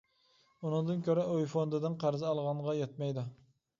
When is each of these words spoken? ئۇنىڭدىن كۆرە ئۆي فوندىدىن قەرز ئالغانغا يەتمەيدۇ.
ئۇنىڭدىن 0.69 1.03
كۆرە 1.07 1.27
ئۆي 1.33 1.45
فوندىدىن 1.53 1.99
قەرز 2.05 2.25
ئالغانغا 2.31 2.77
يەتمەيدۇ. 2.83 3.27